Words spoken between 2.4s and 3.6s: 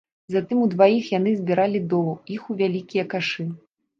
у вялікія кашы.